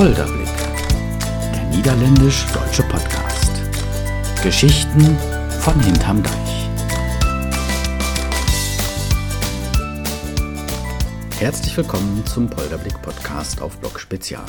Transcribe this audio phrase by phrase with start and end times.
[0.00, 0.48] Polderblick,
[1.52, 3.52] der niederländisch-deutsche Podcast.
[4.42, 5.18] Geschichten
[5.60, 6.70] von hinterm Deich.
[11.38, 14.46] Herzlich willkommen zum Polderblick Podcast auf Blog Spezial.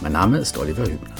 [0.00, 1.14] Mein Name ist Oliver Hübner.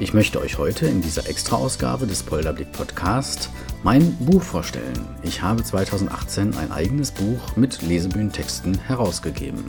[0.00, 3.50] Ich möchte euch heute in dieser Extra-Ausgabe des Polderblick Podcast
[3.84, 5.06] mein Buch vorstellen.
[5.22, 9.64] Ich habe 2018 ein eigenes Buch mit Lesebühnentexten herausgegeben.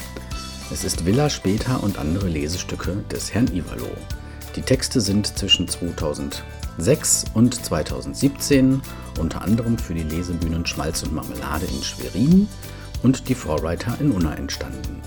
[0.72, 3.90] Es ist Villa später und andere Lesestücke des Herrn Ivalo.
[4.56, 8.80] Die Texte sind zwischen 2006 und 2017
[9.20, 12.48] unter anderem für die Lesebühnen Schmalz und Marmelade in Schwerin
[13.02, 15.02] und die Vorreiter in Unna entstanden.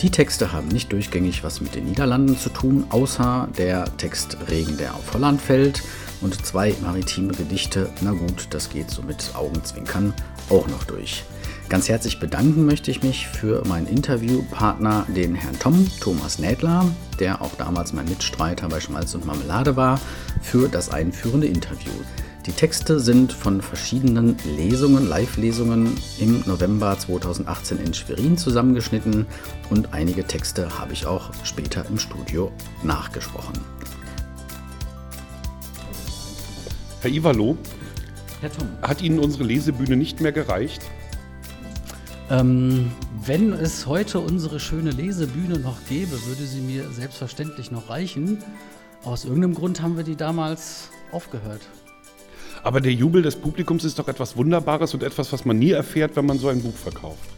[0.00, 4.76] Die Texte haben nicht durchgängig was mit den Niederlanden zu tun, außer der Text Regen,
[4.78, 5.84] der auf Holland fällt
[6.20, 7.88] und zwei maritime Gedichte.
[8.00, 10.12] Na gut, das geht so mit Augenzwinkern
[10.50, 11.24] auch noch durch.
[11.68, 16.86] Ganz herzlich bedanken möchte ich mich für meinen Interviewpartner, den Herrn Tom, Thomas Nädler,
[17.18, 20.00] der auch damals mein Mitstreiter bei Schmalz und Marmelade war,
[20.42, 21.90] für das einführende Interview.
[22.46, 29.26] Die Texte sind von verschiedenen Lesungen, Live-Lesungen im November 2018 in Schwerin zusammengeschnitten
[29.68, 32.52] und einige Texte habe ich auch später im Studio
[32.84, 33.54] nachgesprochen.
[37.00, 37.56] Herr Ivalo,
[38.40, 38.68] Herr Tom.
[38.82, 40.82] hat Ihnen unsere Lesebühne nicht mehr gereicht?
[42.28, 42.90] Ähm,
[43.24, 48.42] wenn es heute unsere schöne Lesebühne noch gäbe, würde sie mir selbstverständlich noch reichen.
[49.04, 51.60] Aus irgendeinem Grund haben wir die damals aufgehört.
[52.64, 56.16] Aber der Jubel des Publikums ist doch etwas Wunderbares und etwas, was man nie erfährt,
[56.16, 57.28] wenn man so ein Buch verkauft.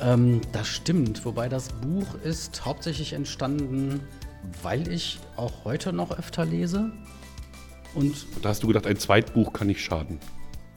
[0.00, 4.00] Ähm, das stimmt, wobei das Buch ist hauptsächlich entstanden,
[4.62, 6.92] weil ich auch heute noch öfter lese.
[7.94, 10.18] Und, und da hast du gedacht, ein Zweitbuch kann nicht schaden.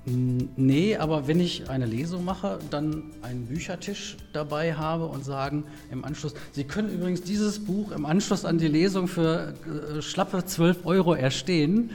[0.04, 6.04] Nee, aber wenn ich eine Lesung mache, dann einen Büchertisch dabei habe und sagen im
[6.04, 9.54] Anschluss, Sie können übrigens dieses Buch im Anschluss an die Lesung für
[9.96, 11.92] äh, schlappe 12 Euro erstehen,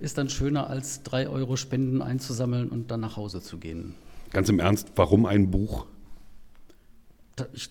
[0.00, 3.94] ist dann schöner als 3 Euro Spenden einzusammeln und dann nach Hause zu gehen.
[4.30, 5.86] Ganz im Ernst, warum ein Buch?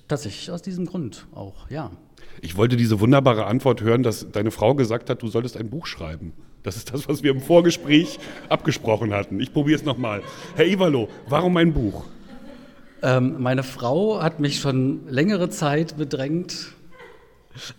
[0.07, 1.91] Tatsächlich aus diesem Grund auch, ja.
[2.41, 5.85] Ich wollte diese wunderbare Antwort hören, dass deine Frau gesagt hat, du solltest ein Buch
[5.85, 6.33] schreiben.
[6.63, 8.19] Das ist das, was wir im Vorgespräch
[8.49, 9.39] abgesprochen hatten.
[9.39, 10.21] Ich probiere es nochmal.
[10.55, 12.05] Herr Ivalo, warum ein Buch?
[13.01, 16.73] Ähm, meine Frau hat mich schon längere Zeit bedrängt,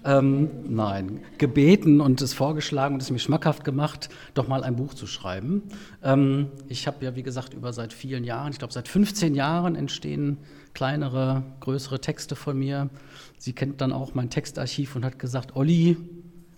[0.05, 4.95] ähm, nein, gebeten und es vorgeschlagen und es mir schmackhaft gemacht, doch mal ein Buch
[4.95, 5.62] zu schreiben.
[6.03, 9.77] Ähm, ich habe ja, wie gesagt, über seit vielen Jahren, ich glaube seit 15 Jahren
[9.77, 10.39] entstehen
[10.74, 12.90] kleinere, größere Texte von mir.
[13.38, 15.96] Sie kennt dann auch mein Textarchiv und hat gesagt, Olli,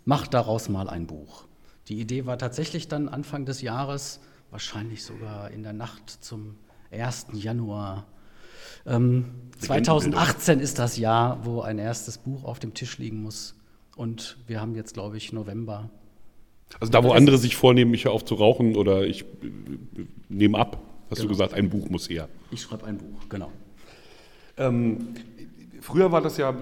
[0.05, 1.45] mach daraus mal ein Buch.
[1.89, 6.57] Die Idee war tatsächlich dann Anfang des Jahres, wahrscheinlich sogar in der Nacht zum
[6.91, 7.29] 1.
[7.35, 8.07] Januar.
[8.87, 9.27] Ähm,
[9.61, 13.55] 2018 ist das Jahr, wo ein erstes Buch auf dem Tisch liegen muss.
[13.97, 15.91] Und wir haben jetzt, glaube ich, November.
[16.81, 19.27] Also da, wo andere sich vornehmen, mich auf zu rauchen oder ich äh,
[20.29, 20.79] nehme ab,
[21.11, 21.23] hast genau.
[21.23, 22.29] du gesagt, ein Buch muss her.
[22.51, 23.51] Ich schreibe ein Buch, genau.
[24.57, 25.09] Ähm,
[25.81, 26.55] früher war das ja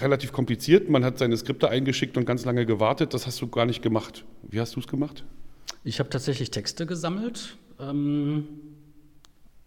[0.00, 0.88] relativ kompliziert.
[0.88, 3.14] Man hat seine Skripte eingeschickt und ganz lange gewartet.
[3.14, 4.24] Das hast du gar nicht gemacht.
[4.42, 5.24] Wie hast du es gemacht?
[5.84, 8.48] Ich habe tatsächlich Texte gesammelt, ähm,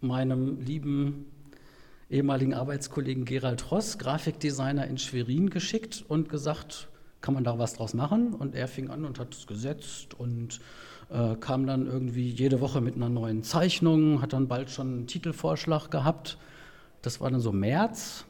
[0.02, 1.26] meinem lieben
[2.10, 6.90] ehemaligen Arbeitskollegen Gerald Ross, Grafikdesigner in Schwerin, geschickt und gesagt,
[7.22, 8.34] kann man da was draus machen?
[8.34, 10.60] Und er fing an und hat es gesetzt und
[11.10, 15.08] äh, kam dann irgendwie jede Woche mit einer neuen Zeichnung, hat dann bald schon einen
[15.08, 16.38] Titelvorschlag gehabt.
[17.02, 18.26] Das war dann so März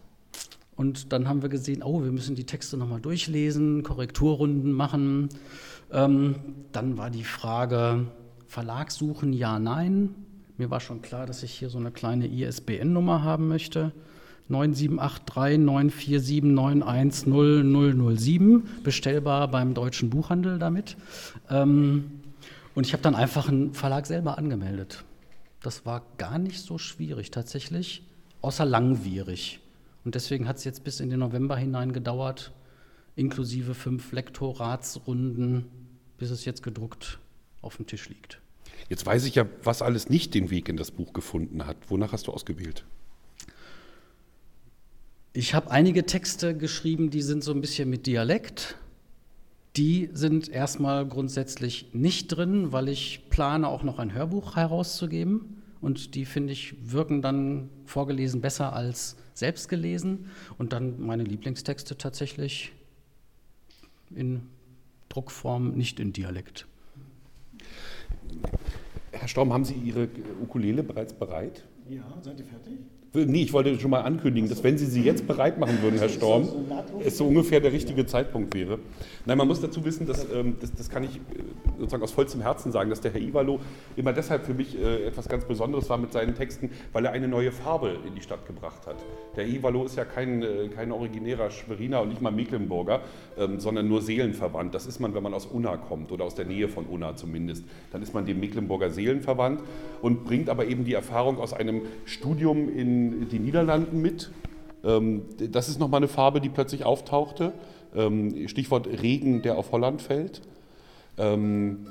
[0.76, 5.29] und dann haben wir gesehen, oh, wir müssen die Texte nochmal durchlesen, Korrekturrunden machen.
[5.91, 6.35] Ähm,
[6.72, 8.08] dann war die Frage,
[8.47, 10.16] Verlag suchen, ja, nein.
[10.58, 13.91] Mir war schon klar, dass ich hier so eine kleine ISBN-Nummer haben möchte.
[14.47, 16.44] 9783 947
[17.28, 20.97] 910 bestellbar beim Deutschen Buchhandel damit.
[21.50, 22.22] Ähm,
[22.76, 25.03] und ich habe dann einfach einen Verlag selber angemeldet.
[25.62, 28.03] Das war gar nicht so schwierig tatsächlich,
[28.41, 29.59] außer langwierig.
[30.03, 32.52] Und deswegen hat es jetzt bis in den November hinein gedauert,
[33.16, 35.66] inklusive fünf Lektoratsrunden,
[36.17, 37.20] bis es jetzt gedruckt
[37.61, 38.41] auf dem Tisch liegt.
[38.90, 41.78] Jetzt weiß ich ja, was alles nicht den Weg in das Buch gefunden hat.
[41.90, 42.84] Wonach hast du ausgewählt?
[45.34, 48.76] Ich habe einige Texte geschrieben, die sind so ein bisschen mit Dialekt.
[49.78, 55.60] Die sind erstmal grundsätzlich nicht drin, weil ich plane, auch noch ein Hörbuch herauszugeben.
[55.82, 60.28] Und die, finde ich, wirken dann vorgelesen besser als selbst gelesen.
[60.58, 62.72] Und dann meine Lieblingstexte tatsächlich
[64.16, 64.44] in
[65.10, 66.68] Druckform, nicht in Dialekt.
[69.12, 70.08] Herr Storm, haben Sie Ihre
[70.42, 71.66] Ukulele bereits bereit?
[71.90, 72.80] Ja, seid ihr fertig?
[73.14, 76.08] Nee, ich wollte schon mal ankündigen, dass wenn Sie sie jetzt bereit machen würden, Herr
[76.08, 76.48] Storm,
[77.04, 78.80] es so ungefähr der richtige Zeitpunkt wäre.
[79.26, 81.20] Nein, man muss dazu wissen, dass, ähm, das, das kann ich äh,
[81.82, 83.60] sozusagen aus vollstem Herzen sagen, dass der Herr Ivalo
[83.96, 87.28] immer deshalb für mich äh, etwas ganz Besonderes war mit seinen Texten, weil er eine
[87.28, 88.96] neue Farbe in die Stadt gebracht hat.
[89.36, 93.02] Der Ivalo ist ja kein, äh, kein originärer Schweriner und nicht mal Mecklenburger,
[93.38, 94.74] ähm, sondern nur seelenverwandt.
[94.76, 97.66] Das ist man, wenn man aus Unna kommt oder aus der Nähe von Unna zumindest.
[97.92, 99.62] Dann ist man dem Mecklenburger Seelenverwandt
[100.02, 104.32] und bringt aber eben die Erfahrung aus einem Studium in die Niederlanden mit.
[104.84, 107.54] Ähm, das ist nochmal eine Farbe, die plötzlich auftauchte.
[107.96, 110.42] Ähm, Stichwort Regen, der auf Holland fällt.
[111.22, 111.85] Ähm,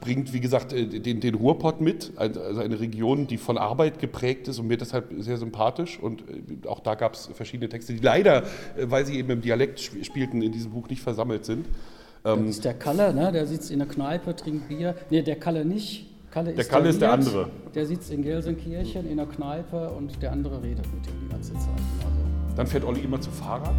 [0.00, 4.48] bringt, wie gesagt, äh, den, den Ruhrpott mit, also eine Region, die von Arbeit geprägt
[4.48, 5.98] ist und mir deshalb sehr sympathisch.
[5.98, 8.44] Und äh, auch da gab es verschiedene Texte, die leider, äh,
[8.84, 11.66] weil sie eben im Dialekt spielten, in diesem Buch nicht versammelt sind.
[12.24, 13.32] Das ist der Kalle, ne?
[13.32, 14.94] der sitzt in der Kneipe, trinkt Bier.
[15.10, 16.06] Nee, der Kalle nicht.
[16.30, 17.50] Kalle der Kalle ist der andere.
[17.74, 21.52] Der sitzt in Gelsenkirchen in der Kneipe und der andere redet mit ihm die ganze
[21.54, 21.64] Zeit.
[21.98, 22.54] Also.
[22.54, 23.74] Dann fährt Olli immer zu Fahrrad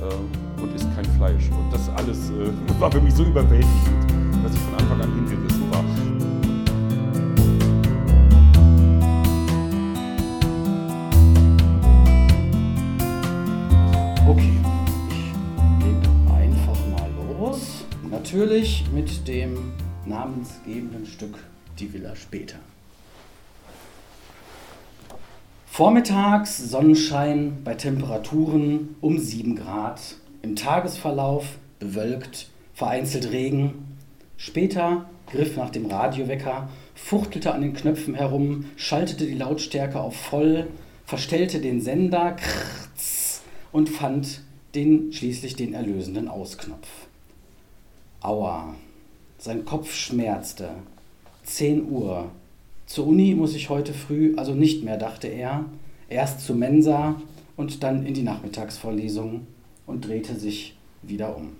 [0.00, 1.50] äh, und isst kein Fleisch.
[1.50, 3.70] Und das alles äh, war für mich so überwältigend,
[4.42, 5.84] dass ich von Anfang an hingerissen war.
[14.28, 14.58] Okay,
[15.08, 17.84] ich lege einfach mal los.
[18.10, 19.72] Natürlich mit dem
[20.06, 21.38] namensgebenden Stück
[21.78, 22.58] Die Villa später.
[25.80, 33.96] Vormittags Sonnenschein bei Temperaturen um 7 Grad, im Tagesverlauf bewölkt, vereinzelt Regen.
[34.36, 40.66] Später griff nach dem Radiowecker, fuchtelte an den Knöpfen herum, schaltete die Lautstärke auf voll,
[41.06, 43.40] verstellte den Sender krz,
[43.72, 44.42] und fand
[44.74, 46.88] den, schließlich den erlösenden Ausknopf.
[48.20, 48.74] Aua,
[49.38, 50.72] sein Kopf schmerzte.
[51.44, 52.30] 10 Uhr.
[52.90, 55.64] Zur Uni muss ich heute früh also nicht mehr, dachte er.
[56.08, 57.22] Erst zur Mensa
[57.56, 59.46] und dann in die Nachmittagsvorlesung
[59.86, 61.50] und drehte sich wieder um.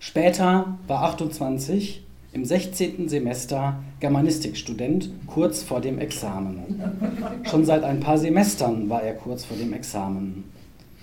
[0.00, 2.02] Später war 28,
[2.32, 3.08] im 16.
[3.08, 6.82] Semester Germanistikstudent, kurz vor dem Examen.
[7.44, 10.42] Schon seit ein paar Semestern war er kurz vor dem Examen.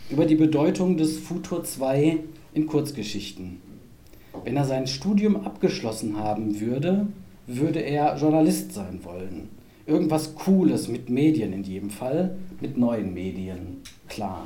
[0.09, 2.17] Über die Bedeutung des Futur 2
[2.53, 3.61] in Kurzgeschichten.
[4.43, 7.07] Wenn er sein Studium abgeschlossen haben würde,
[7.47, 9.49] würde er Journalist sein wollen.
[9.85, 14.45] Irgendwas Cooles mit Medien in jedem Fall, mit neuen Medien, klar.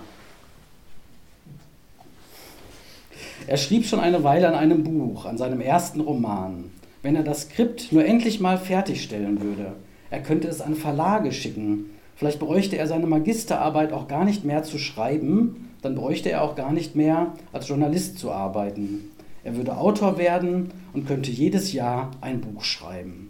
[3.47, 6.65] Er schrieb schon eine Weile an einem Buch, an seinem ersten Roman.
[7.01, 9.73] Wenn er das Skript nur endlich mal fertigstellen würde,
[10.11, 11.91] er könnte es an Verlage schicken.
[12.15, 16.55] Vielleicht bräuchte er seine Magisterarbeit auch gar nicht mehr zu schreiben, dann bräuchte er auch
[16.55, 19.11] gar nicht mehr als Journalist zu arbeiten.
[19.43, 23.29] Er würde Autor werden und könnte jedes Jahr ein Buch schreiben.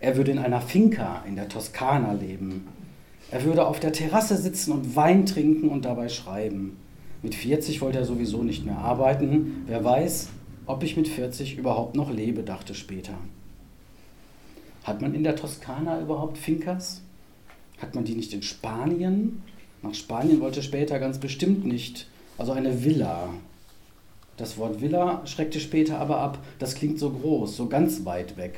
[0.00, 2.66] Er würde in einer Finca in der Toskana leben.
[3.30, 6.76] Er würde auf der Terrasse sitzen und Wein trinken und dabei schreiben.
[7.22, 9.64] Mit 40 wollte er sowieso nicht mehr arbeiten.
[9.66, 10.30] Wer weiß,
[10.66, 13.14] ob ich mit 40 überhaupt noch lebe, dachte später.
[14.84, 17.02] Hat man in der Toskana überhaupt Fincas?
[17.78, 19.42] Hat man die nicht in Spanien?
[19.82, 22.08] Nach Spanien wollte später ganz bestimmt nicht.
[22.38, 23.28] Also eine Villa,
[24.40, 26.38] das Wort Villa schreckte später aber ab.
[26.58, 28.54] Das klingt so groß, so ganz weit weg.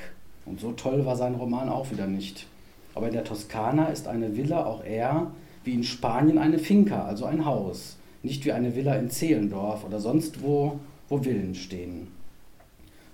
[0.46, 2.46] Und so toll war sein Roman auch wieder nicht.
[2.94, 5.32] Aber in der Toskana ist eine Villa auch eher
[5.64, 7.96] wie in Spanien eine Finca, also ein Haus.
[8.22, 12.08] Nicht wie eine Villa in Zehlendorf oder sonst wo, wo Villen stehen.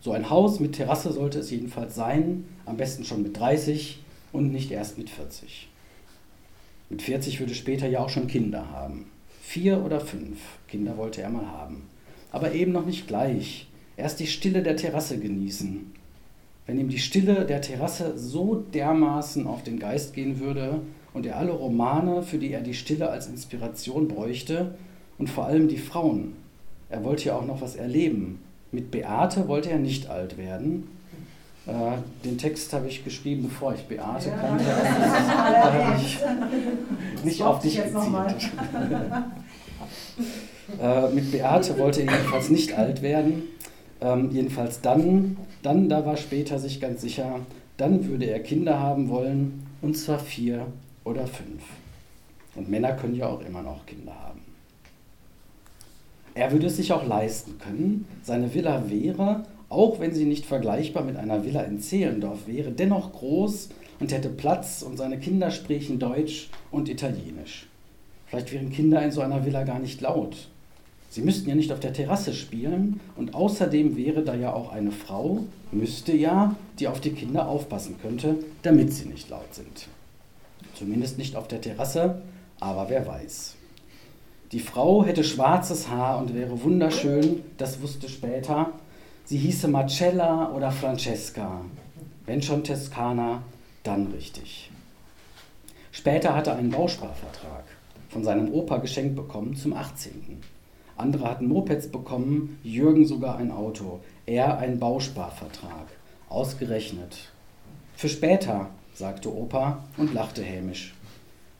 [0.00, 4.00] So ein Haus mit Terrasse sollte es jedenfalls sein, am besten schon mit 30
[4.32, 5.68] und nicht erst mit 40.
[6.90, 9.06] Mit 40 würde später ja auch schon Kinder haben.
[9.42, 11.88] Vier oder fünf Kinder wollte er mal haben
[12.30, 13.68] aber eben noch nicht gleich.
[13.97, 15.92] Erst die Stille der Terrasse genießen.
[16.66, 20.80] Wenn ihm die Stille der Terrasse so dermaßen auf den Geist gehen würde
[21.14, 24.75] und er alle Romane, für die er die Stille als Inspiration bräuchte,
[25.18, 26.35] und vor allem die Frauen.
[26.90, 28.40] Er wollte ja auch noch was erleben.
[28.70, 30.88] Mit Beate wollte er nicht alt werden.
[31.66, 34.37] Äh, den Text habe ich geschrieben, bevor ich Beate ja.
[34.37, 34.64] kannte.
[35.49, 36.18] Da habe ich
[37.25, 37.94] nicht auf dich gezielt.
[40.80, 43.44] Äh, mit Beate wollte er jedenfalls nicht alt werden.
[44.00, 47.40] Ähm, jedenfalls dann, dann, da war später sich ganz sicher,
[47.76, 50.66] dann würde er Kinder haben wollen, und zwar vier
[51.04, 51.62] oder fünf.
[52.54, 54.40] Und Männer können ja auch immer noch Kinder haben.
[56.34, 58.06] Er würde es sich auch leisten können.
[58.22, 63.12] Seine Villa wäre, auch wenn sie nicht vergleichbar mit einer Villa in Zehlendorf wäre, dennoch
[63.12, 63.70] groß
[64.00, 67.66] und hätte Platz und seine Kinder sprechen Deutsch und Italienisch.
[68.26, 70.48] Vielleicht wären Kinder in so einer Villa gar nicht laut.
[71.10, 74.92] Sie müssten ja nicht auf der Terrasse spielen und außerdem wäre da ja auch eine
[74.92, 79.88] Frau, müsste ja, die auf die Kinder aufpassen könnte, damit sie nicht laut sind.
[80.74, 82.22] Zumindest nicht auf der Terrasse,
[82.60, 83.54] aber wer weiß.
[84.52, 88.72] Die Frau hätte schwarzes Haar und wäre wunderschön, das wusste später.
[89.24, 91.62] Sie hieße Marcella oder Francesca.
[92.24, 93.42] Wenn schon Toskana,
[93.82, 94.70] dann richtig.
[95.92, 97.64] Später hatte er einen Bausparvertrag
[98.08, 100.40] von seinem Opa geschenkt bekommen zum 18.
[100.98, 105.86] Andere hatten Mopeds bekommen, Jürgen sogar ein Auto, er einen Bausparvertrag.
[106.28, 107.30] Ausgerechnet.
[107.94, 110.94] Für später, sagte Opa und lachte hämisch.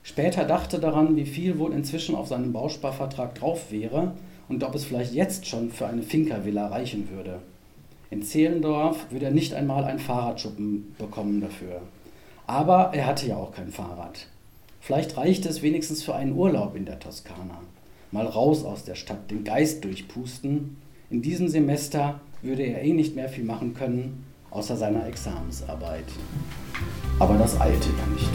[0.03, 4.13] Später dachte daran, wie viel wohl inzwischen auf seinem Bausparvertrag drauf wäre
[4.49, 7.39] und ob es vielleicht jetzt schon für eine Finkervilla reichen würde.
[8.09, 11.81] In Zehlendorf würde er nicht einmal einen Fahrradschuppen bekommen dafür.
[12.45, 14.27] Aber er hatte ja auch kein Fahrrad.
[14.81, 17.61] Vielleicht reichte es wenigstens für einen Urlaub in der Toskana.
[18.11, 20.77] Mal raus aus der Stadt, den Geist durchpusten.
[21.11, 26.05] In diesem Semester würde er eh nicht mehr viel machen können, außer seiner Examensarbeit.
[27.19, 28.31] Aber das eilte ja nicht.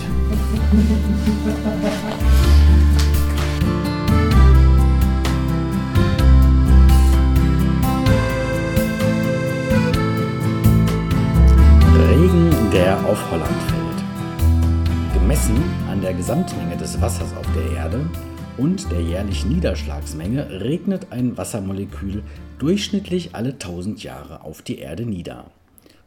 [12.10, 15.14] Regen, der auf Holland fällt.
[15.14, 18.08] Gemessen an der Gesamtmenge des Wassers auf der Erde
[18.56, 22.22] und der jährlichen Niederschlagsmenge regnet ein Wassermolekül
[22.58, 25.50] durchschnittlich alle 1000 Jahre auf die Erde nieder.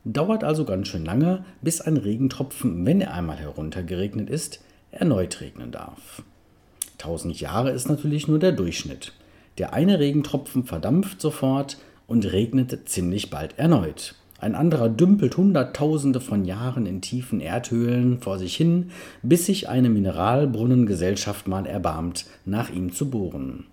[0.05, 4.61] Dauert also ganz schön lange, bis ein Regentropfen, wenn er einmal heruntergeregnet ist,
[4.91, 6.23] erneut regnen darf.
[6.93, 9.11] 1000 Jahre ist natürlich nur der Durchschnitt.
[9.57, 11.77] Der eine Regentropfen verdampft sofort
[12.07, 14.15] und regnet ziemlich bald erneut.
[14.39, 18.91] Ein anderer dümpelt Hunderttausende von Jahren in tiefen Erdhöhlen vor sich hin,
[19.23, 23.65] bis sich eine Mineralbrunnengesellschaft mal erbarmt, nach ihm zu bohren.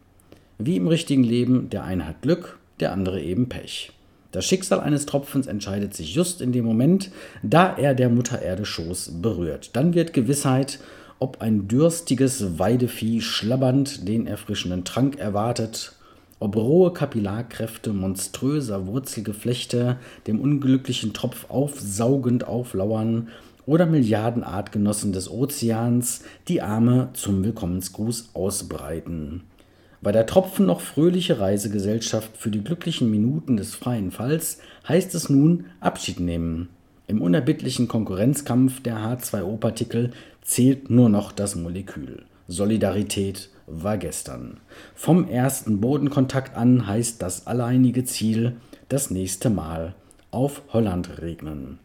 [0.58, 3.92] Wie im richtigen Leben, der eine hat Glück, der andere eben Pech.
[4.32, 7.10] Das Schicksal eines Tropfens entscheidet sich just in dem Moment,
[7.42, 9.76] da er der Mutter Erde Schoß berührt.
[9.76, 10.80] Dann wird Gewissheit,
[11.18, 15.93] ob ein dürstiges Weidevieh schlabbernd den erfrischenden Trank erwartet
[16.44, 19.96] ob rohe Kapillarkräfte monströser Wurzelgeflechte
[20.26, 23.28] dem unglücklichen Tropf aufsaugend auflauern
[23.64, 29.44] oder Milliarden Artgenossen des Ozeans die Arme zum Willkommensgruß ausbreiten.
[30.02, 35.30] Bei der Tropfen noch fröhliche Reisegesellschaft für die glücklichen Minuten des freien Falls heißt es
[35.30, 36.68] nun Abschied nehmen.
[37.06, 42.24] Im unerbittlichen Konkurrenzkampf der H2O-Partikel zählt nur noch das Molekül.
[42.48, 44.60] Solidarität war gestern.
[44.94, 48.56] Vom ersten Bodenkontakt an heißt das alleinige Ziel
[48.88, 49.94] das nächste Mal
[50.30, 51.78] auf Holland regnen.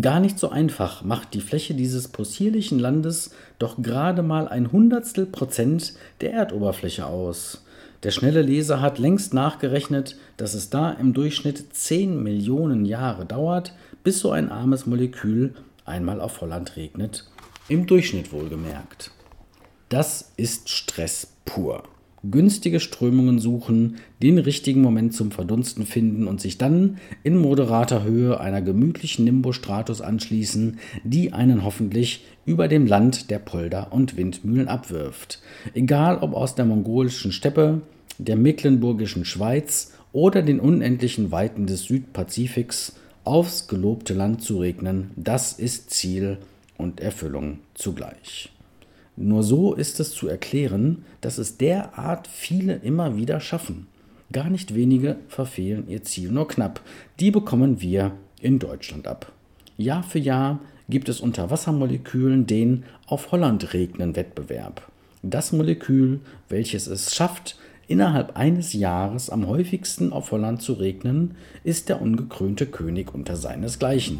[0.00, 5.26] Gar nicht so einfach macht die Fläche dieses possierlichen Landes doch gerade mal ein Hundertstel
[5.26, 7.64] Prozent der Erdoberfläche aus.
[8.02, 13.74] Der schnelle Leser hat längst nachgerechnet, dass es da im Durchschnitt 10 Millionen Jahre dauert,
[14.02, 17.28] bis so ein armes Molekül einmal auf Holland regnet.
[17.68, 19.12] Im Durchschnitt wohlgemerkt.
[19.88, 21.84] Das ist Stress pur.
[22.28, 28.40] Günstige Strömungen suchen, den richtigen Moment zum Verdunsten finden und sich dann in moderater Höhe
[28.40, 35.40] einer gemütlichen Nimbostratus anschließen, die einen hoffentlich über dem Land der Polder und Windmühlen abwirft.
[35.72, 37.82] Egal ob aus der mongolischen Steppe,
[38.18, 45.52] der mecklenburgischen Schweiz oder den unendlichen Weiten des Südpazifiks, aufs gelobte Land zu regnen, das
[45.52, 46.38] ist Ziel
[46.76, 48.50] und Erfüllung zugleich.
[49.16, 53.86] Nur so ist es zu erklären, dass es derart viele immer wieder schaffen.
[54.32, 56.80] Gar nicht wenige verfehlen ihr Ziel nur knapp.
[57.20, 59.32] Die bekommen wir in Deutschland ab.
[59.78, 64.90] Jahr für Jahr gibt es unter Wassermolekülen den auf Holland regnen Wettbewerb.
[65.22, 67.58] Das Molekül, welches es schafft,
[67.88, 74.18] innerhalb eines Jahres am häufigsten auf Holland zu regnen, ist der ungekrönte König unter seinesgleichen.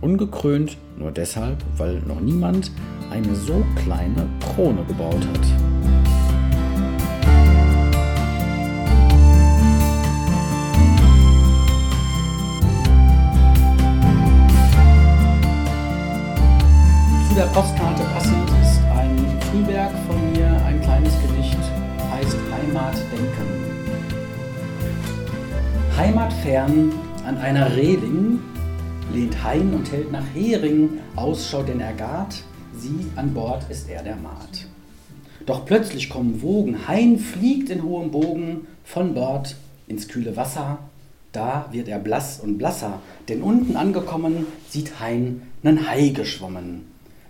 [0.00, 2.70] Ungekrönt nur deshalb, weil noch niemand
[3.10, 5.46] eine so kleine Krone gebaut hat.
[17.28, 21.58] Zu der Postkarte passend ist ein Frühwerk von mir, ein kleines Gedicht,
[22.10, 23.46] heißt Heimatdenken.
[25.96, 26.92] Heimatfern
[27.26, 28.40] an einer Reling
[29.16, 32.42] lehnt Hein und hält nach Hering Ausschau, denn er gart,
[32.76, 34.66] sie an Bord ist er der Maat.
[35.46, 39.56] Doch plötzlich kommen Wogen, Hein fliegt in hohem Bogen von Bord
[39.88, 40.80] ins kühle Wasser,
[41.32, 46.84] da wird er blass und blasser, denn unten angekommen sieht Hein nen Hai geschwommen.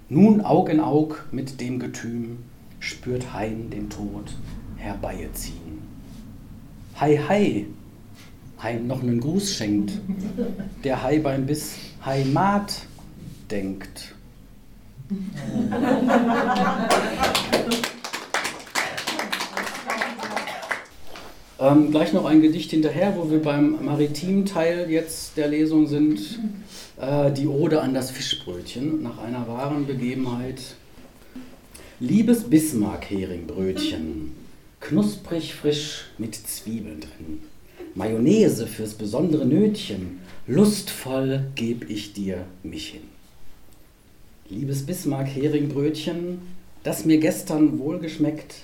[0.08, 2.38] Nun Aug in Aug mit dem Getüm
[2.80, 4.34] spürt Hein den Tod
[4.76, 5.82] herbeiziehen.
[6.98, 7.66] Hai,
[8.66, 9.92] hai, noch einen Gruß schenkt,
[10.82, 12.82] der Hai beim Biss Heimat
[13.48, 14.14] denkt.
[21.58, 26.40] Ähm, gleich noch ein Gedicht hinterher, wo wir beim maritimen Teil jetzt der Lesung sind.
[27.00, 30.60] Äh, die Ode an das Fischbrötchen nach einer wahren Begebenheit.
[32.00, 34.32] Liebes Bismarck-Heringbrötchen,
[34.80, 37.42] knusprig frisch mit Zwiebeln drin.
[37.96, 43.00] Mayonnaise fürs besondere Nötchen, lustvoll geb ich dir mich hin.
[44.50, 46.40] Liebes Bismarck-Heringbrötchen,
[46.84, 48.56] das mir gestern wohlgeschmeckt,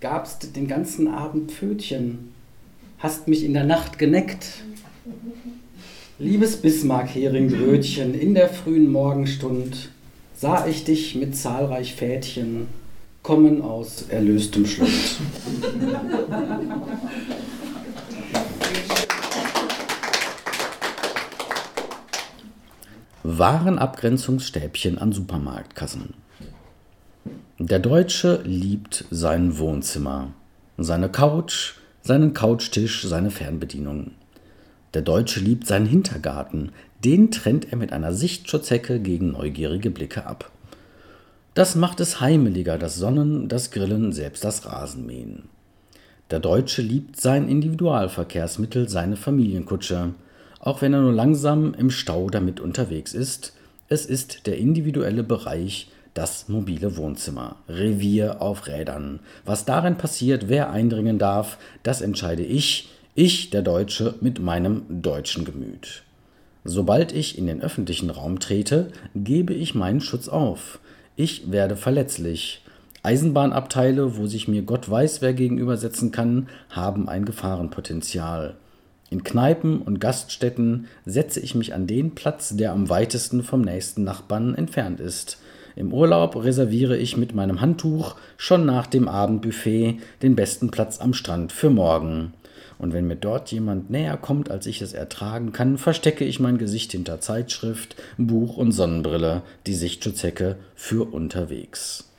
[0.00, 2.34] gabst den ganzen Abend Pfötchen,
[2.98, 4.44] hast mich in der Nacht geneckt.
[6.18, 9.90] Liebes Bismarck-Heringbrötchen, in der frühen Morgenstund
[10.36, 12.66] sah ich dich mit zahlreich Fädchen
[13.22, 14.90] kommen aus erlöstem Schlund.
[23.26, 26.12] Warenabgrenzungsstäbchen an Supermarktkassen.
[27.58, 30.34] Der Deutsche liebt sein Wohnzimmer,
[30.76, 34.10] seine Couch, seinen Couchtisch, seine Fernbedienung.
[34.92, 40.50] Der Deutsche liebt seinen Hintergarten, den trennt er mit einer Sichtschutzhecke gegen neugierige Blicke ab.
[41.54, 45.44] Das macht es heimeliger, das Sonnen, das Grillen, selbst das Rasenmähen.
[46.30, 50.12] Der Deutsche liebt sein Individualverkehrsmittel, seine Familienkutsche,
[50.64, 53.52] auch wenn er nur langsam im Stau damit unterwegs ist.
[53.88, 59.20] Es ist der individuelle Bereich, das mobile Wohnzimmer, Revier auf Rädern.
[59.44, 65.44] Was darin passiert, wer eindringen darf, das entscheide ich, ich, der Deutsche, mit meinem deutschen
[65.44, 66.02] Gemüt.
[66.64, 70.78] Sobald ich in den öffentlichen Raum trete, gebe ich meinen Schutz auf.
[71.14, 72.62] Ich werde verletzlich.
[73.02, 78.56] Eisenbahnabteile, wo sich mir Gott weiß wer gegenübersetzen kann, haben ein Gefahrenpotenzial.
[79.14, 84.02] In Kneipen und Gaststätten setze ich mich an den Platz, der am weitesten vom nächsten
[84.02, 85.38] Nachbarn entfernt ist.
[85.76, 91.14] Im Urlaub reserviere ich mit meinem Handtuch schon nach dem Abendbuffet den besten Platz am
[91.14, 92.32] Strand für morgen.
[92.76, 96.58] Und wenn mir dort jemand näher kommt, als ich es ertragen kann, verstecke ich mein
[96.58, 102.10] Gesicht hinter Zeitschrift, Buch und Sonnenbrille, die Sichtschutzhecke für unterwegs.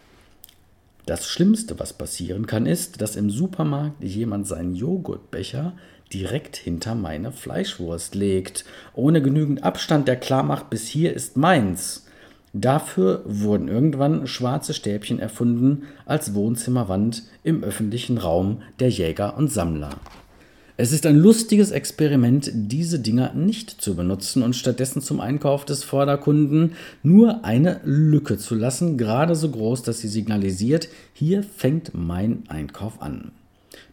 [1.06, 5.74] Das Schlimmste, was passieren kann, ist, dass im Supermarkt jemand seinen Joghurtbecher
[6.14, 12.06] direkt hinter meine Fleischwurst legt, ohne genügend Abstand, der klar macht, bis hier ist meins.
[12.54, 19.90] Dafür wurden irgendwann schwarze Stäbchen erfunden als Wohnzimmerwand im öffentlichen Raum der Jäger und Sammler.
[20.78, 25.86] Es ist ein lustiges Experiment, diese Dinger nicht zu benutzen und stattdessen zum Einkauf des
[25.86, 32.44] Vorderkunden nur eine Lücke zu lassen, gerade so groß, dass sie signalisiert, hier fängt mein
[32.50, 33.32] Einkauf an.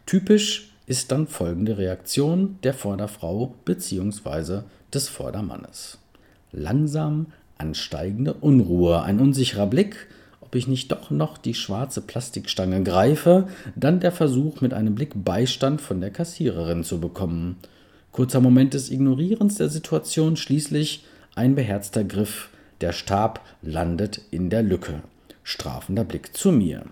[0.05, 4.61] Typisch ist dann folgende Reaktion der Vorderfrau bzw.
[4.93, 5.97] des Vordermannes.
[6.51, 10.07] Langsam ansteigende Unruhe, ein unsicherer Blick,
[10.41, 15.11] ob ich nicht doch noch die schwarze Plastikstange greife, dann der Versuch, mit einem Blick
[15.15, 17.57] Beistand von der Kassiererin zu bekommen.
[18.11, 22.49] Kurzer Moment des Ignorierens der Situation, schließlich ein beherzter Griff,
[22.81, 25.01] der Stab landet in der Lücke.
[25.43, 26.83] Strafender Blick zu mir.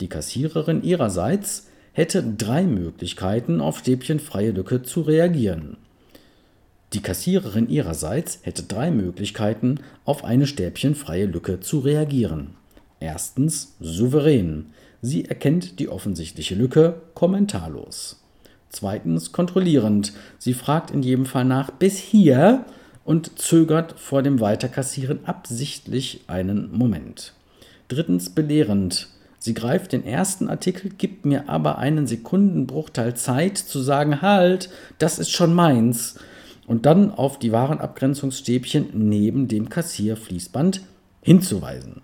[0.00, 5.78] Die Kassiererin ihrerseits hätte drei Möglichkeiten, auf stäbchenfreie Lücke zu reagieren.
[6.92, 12.50] Die Kassiererin ihrerseits hätte drei Möglichkeiten, auf eine stäbchenfreie Lücke zu reagieren.
[13.00, 14.66] Erstens souverän.
[15.00, 18.22] Sie erkennt die offensichtliche Lücke kommentarlos.
[18.68, 20.12] Zweitens kontrollierend.
[20.36, 22.66] Sie fragt in jedem Fall nach bis hier
[23.06, 27.32] und zögert vor dem Weiterkassieren absichtlich einen Moment.
[27.88, 29.08] Drittens belehrend.
[29.46, 35.20] Sie greift den ersten Artikel, gibt mir aber einen Sekundenbruchteil Zeit zu sagen, halt, das
[35.20, 36.18] ist schon meins
[36.66, 40.80] und dann auf die Warenabgrenzungsstäbchen neben dem Kassierfließband
[41.22, 42.02] hinzuweisen.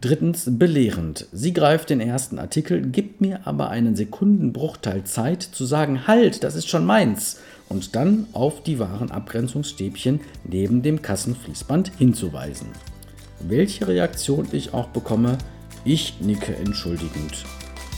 [0.00, 1.28] Drittens belehrend.
[1.30, 6.56] Sie greift den ersten Artikel, gibt mir aber einen Sekundenbruchteil Zeit zu sagen, halt, das
[6.56, 12.70] ist schon meins, und dann auf die Warenabgrenzungsstäbchen neben dem Kassenfließband hinzuweisen.
[13.38, 15.38] Welche Reaktion ich auch bekomme,
[15.86, 17.44] ich nicke entschuldigend.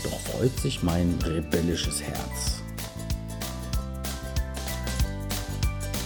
[0.05, 2.63] Doch freut sich mein rebellisches Herz.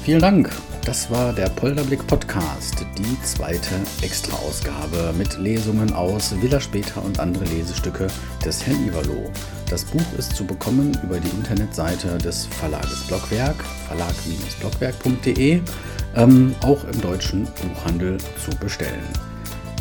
[0.05, 0.51] Vielen Dank.
[0.85, 7.45] Das war der Polderblick Podcast, die zweite Extra-Ausgabe mit Lesungen aus Villa Später und andere
[7.45, 8.09] Lesestücke
[8.45, 9.31] des Herrn Iverloh.
[9.71, 15.61] Das Buch ist zu bekommen über die Internetseite des Verlages Blockwerk, verlag-blockwerk.de,
[16.17, 19.32] ähm, auch im deutschen Buchhandel zu bestellen.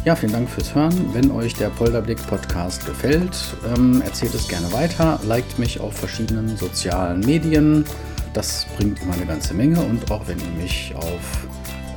[0.04, 1.14] Ja, vielen Dank fürs Hören.
[1.14, 3.38] Wenn euch der Polderblick Podcast gefällt,
[3.76, 7.86] ähm, erzählt es gerne weiter, liked mich auf verschiedenen sozialen Medien.
[8.34, 11.46] Das bringt immer eine ganze Menge und auch wenn ihr mich auf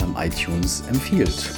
[0.02, 1.50] ähm, iTunes empfiehlt.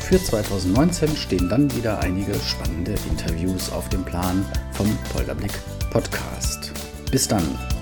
[0.00, 5.52] Für 2019 stehen dann wieder einige spannende Interviews auf dem Plan vom Polderblick
[5.90, 6.72] Podcast.
[7.10, 7.73] Bis dann!